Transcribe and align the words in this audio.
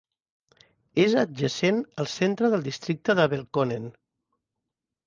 És 1.03 1.13
adjacent 1.25 1.83
al 2.05 2.09
centre 2.15 2.53
del 2.55 2.67
districte 2.71 3.19
de 3.21 3.31
Belconnen. 3.37 3.89